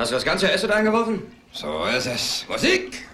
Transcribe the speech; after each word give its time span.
Hast 0.00 0.12
du 0.12 0.14
das 0.14 0.24
ganze 0.24 0.50
Essen 0.50 0.70
eingeworfen? 0.70 1.20
So 1.52 1.84
ist 1.84 2.06
es. 2.06 2.46
Musik! 2.48 3.06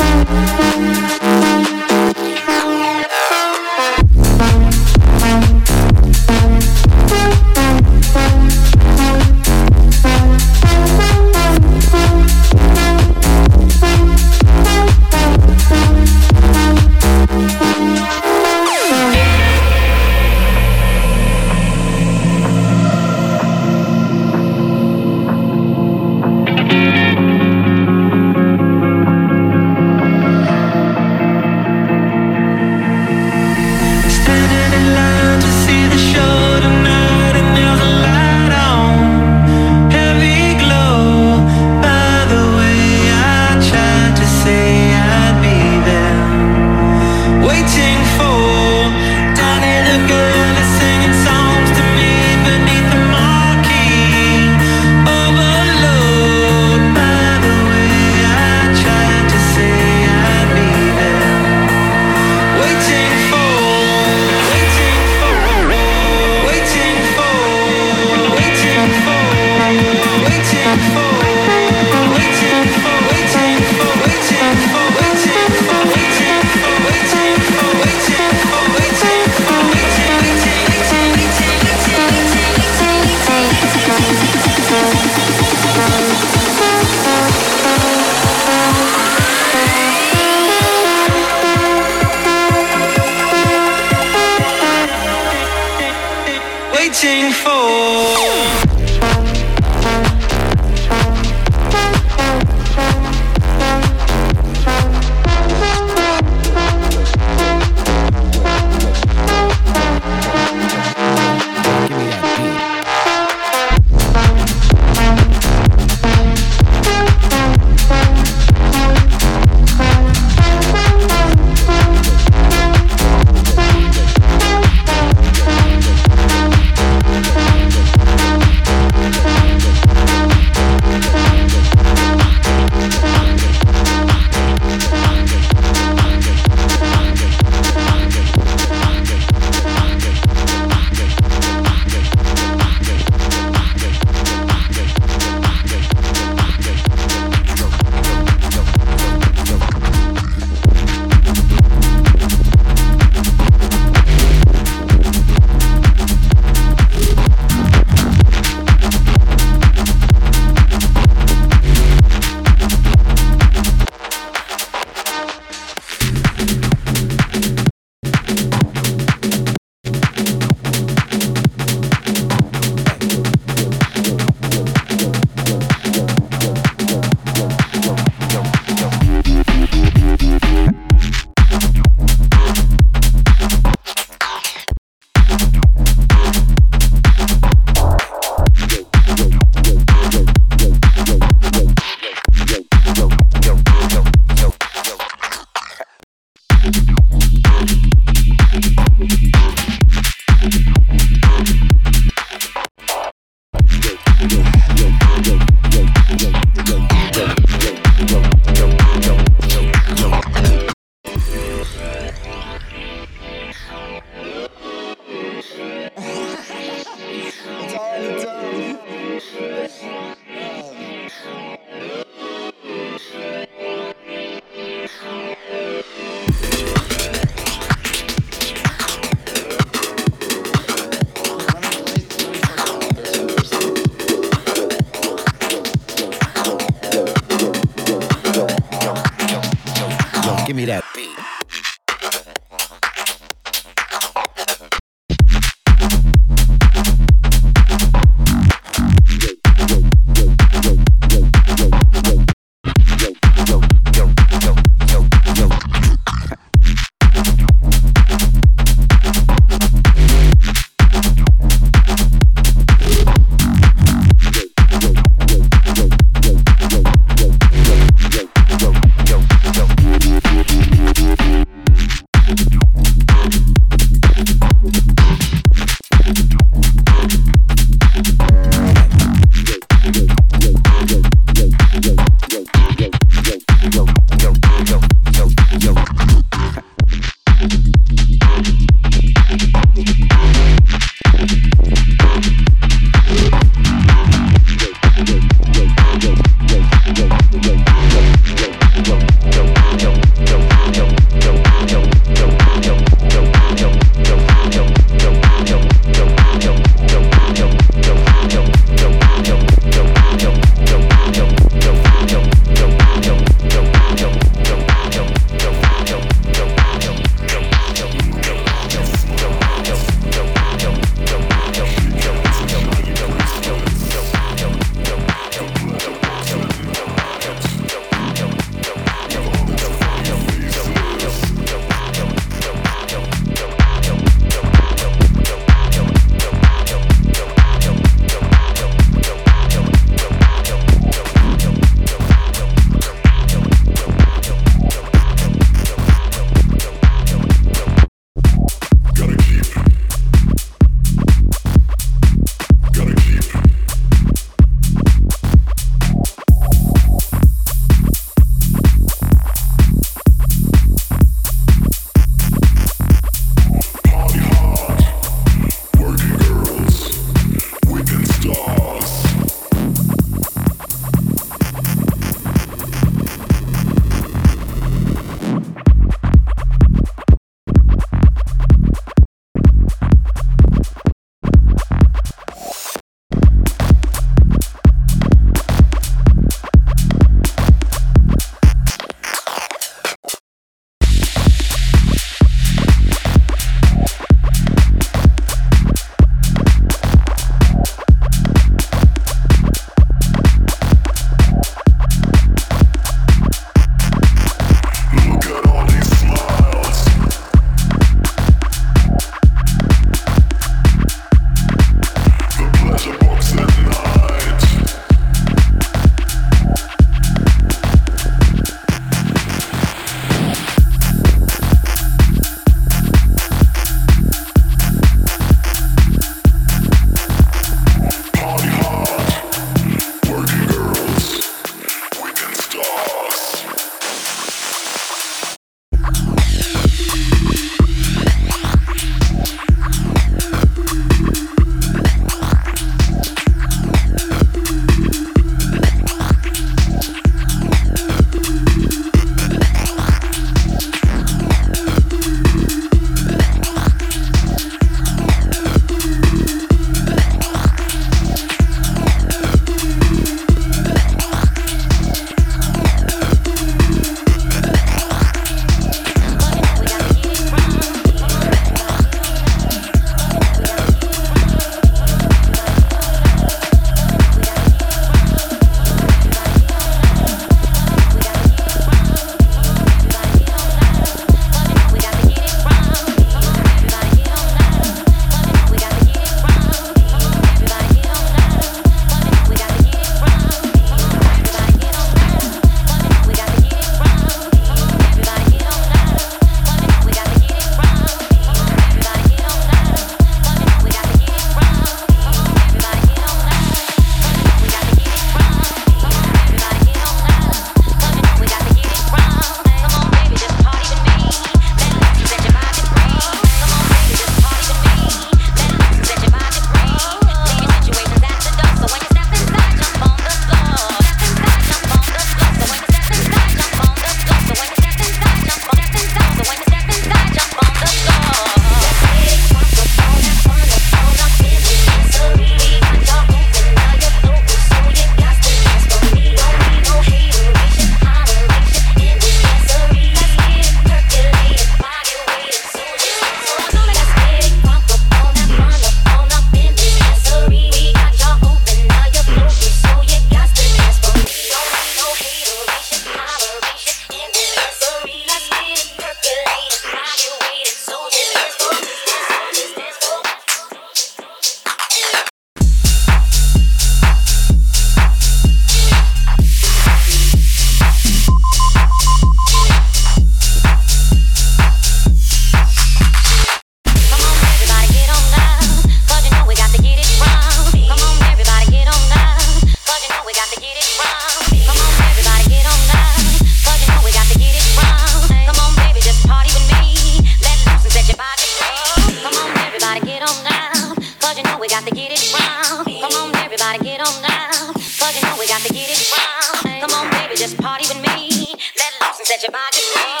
Your 599.23 599.31
body 599.31 600.00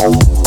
Oh. 0.00 0.37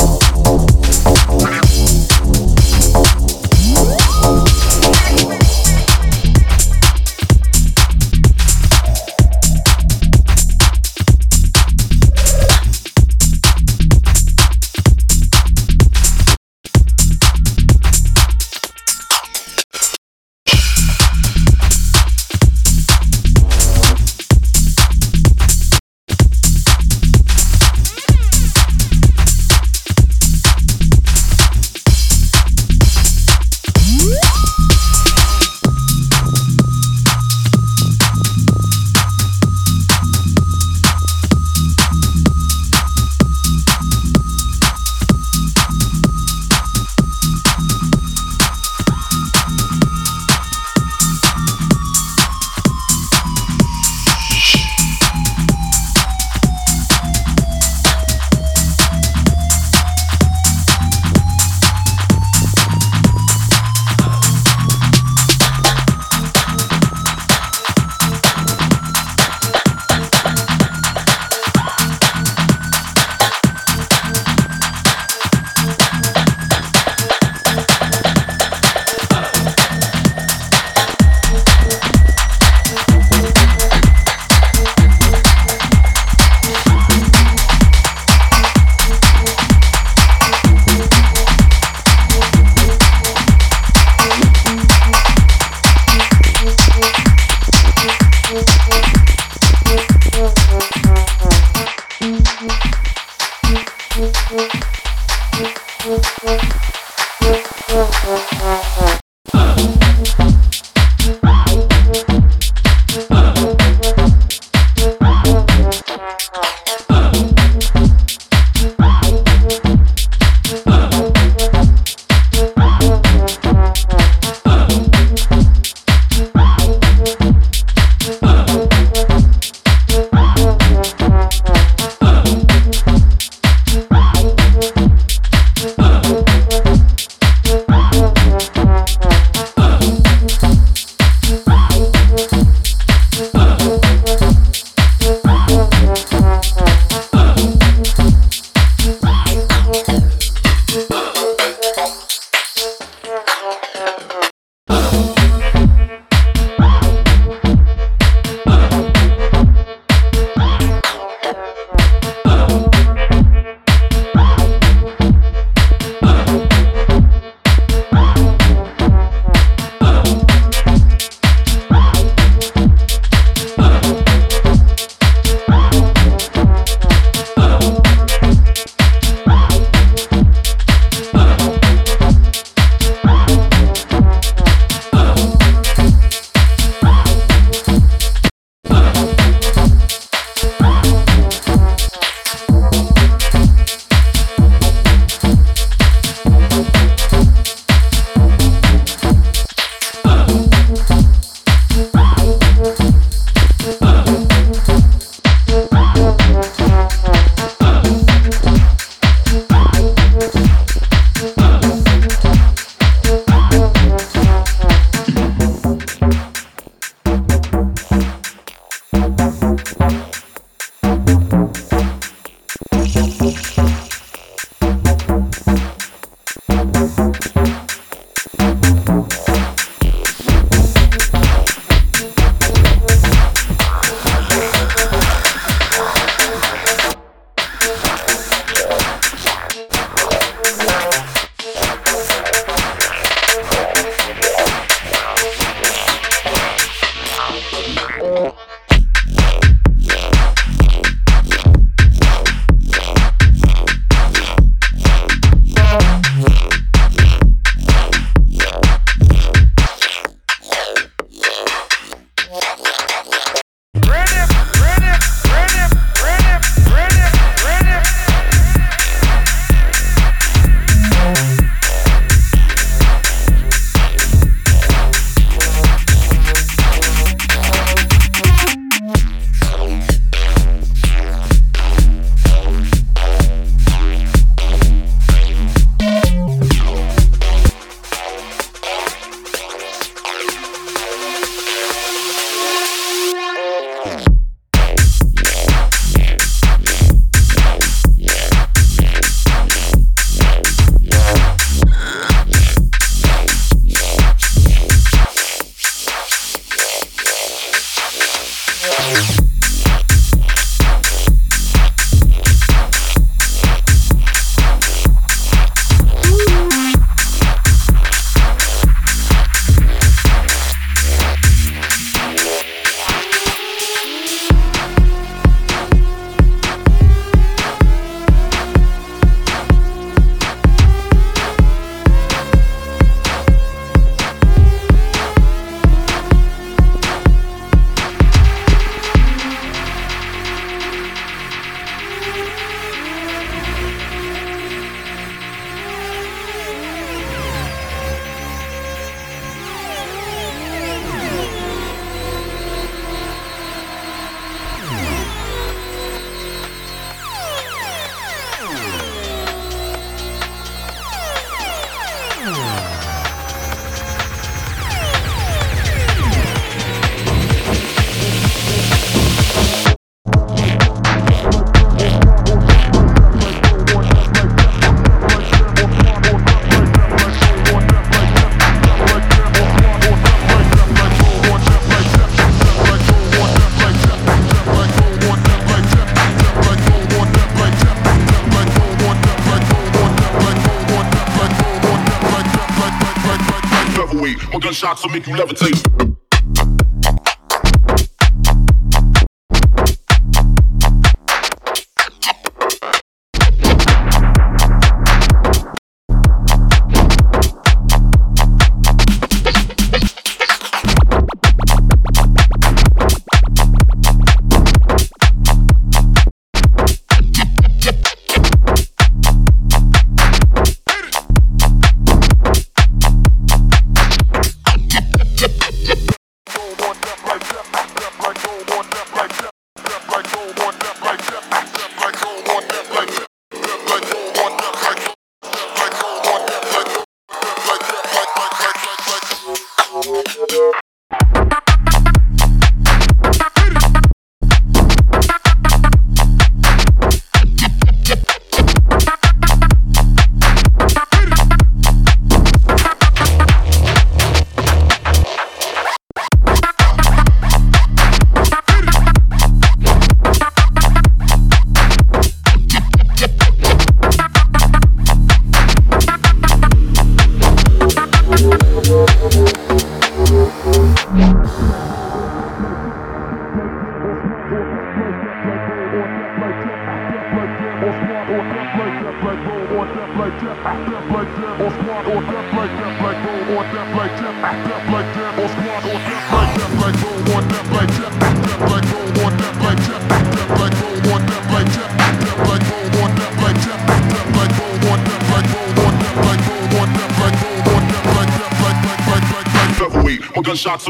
Make 394.92 395.08
you 395.08 395.14
levitate. 395.16 395.61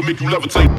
make 0.02 0.20
you 0.20 0.28
levitate. 0.28 0.71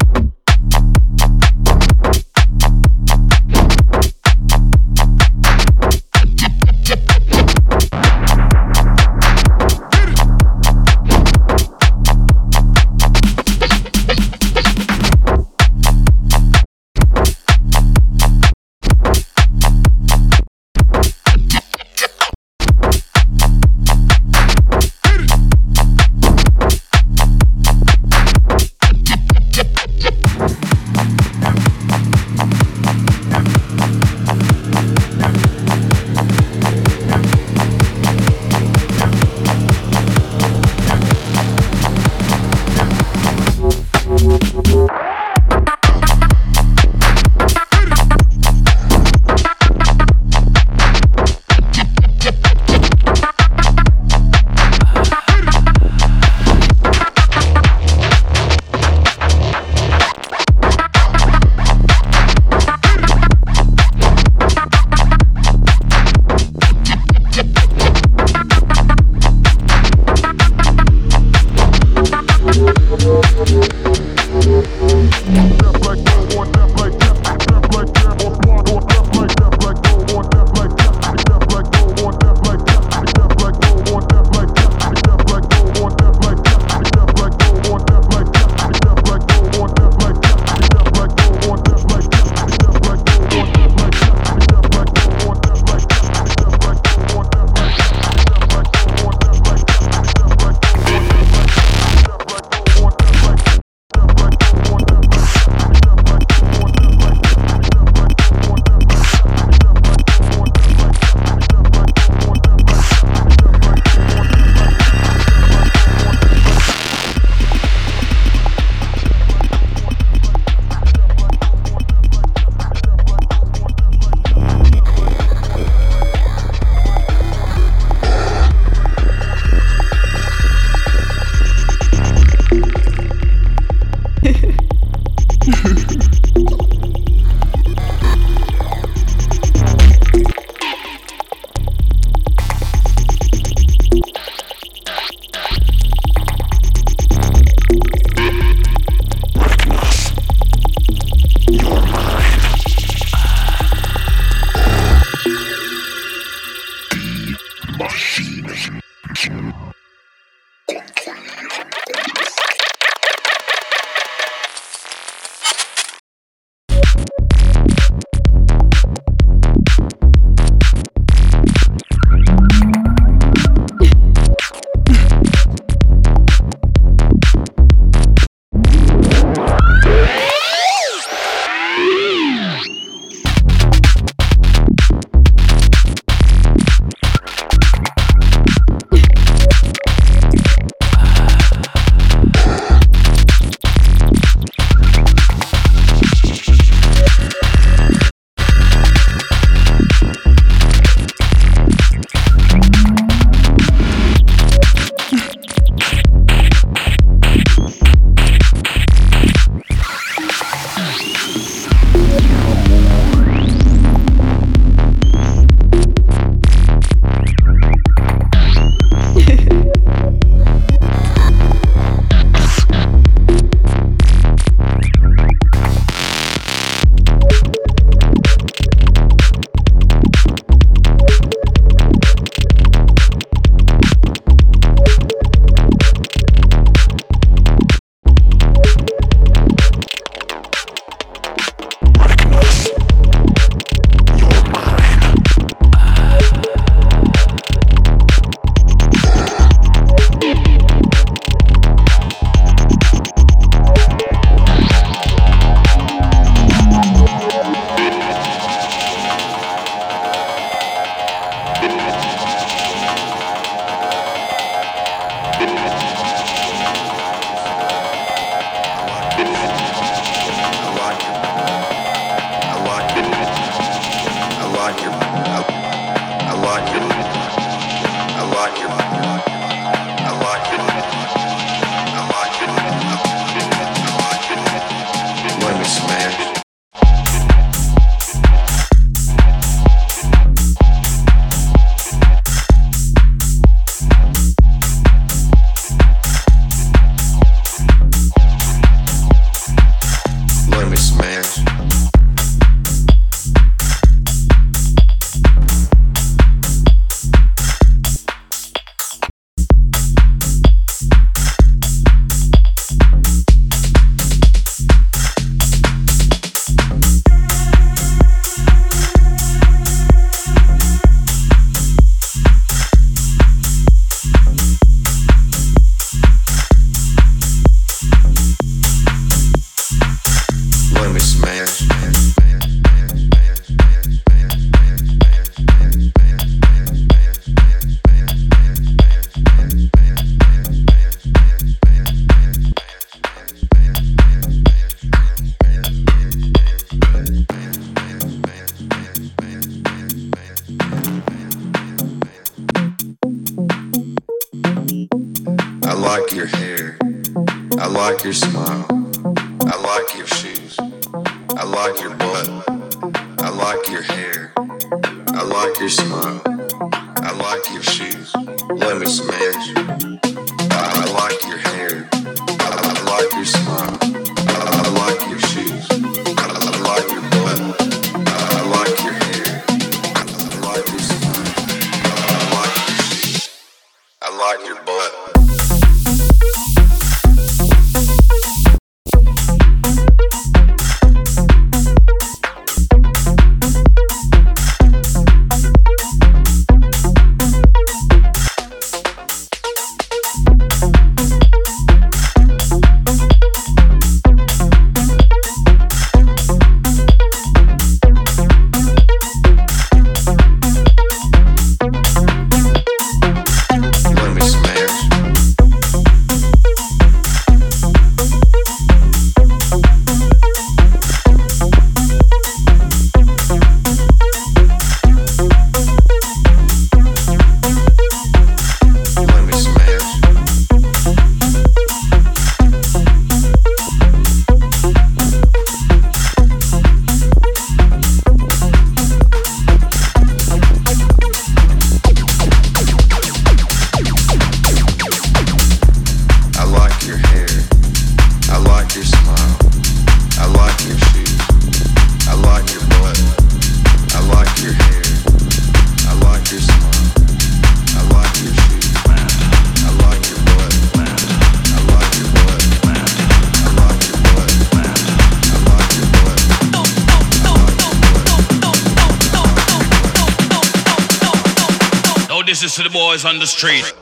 Boys 472.94 473.04
on 473.04 473.18
the 473.18 473.26
street. 473.26 473.73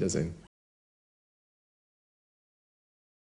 Wiedersehen. 0.00 0.39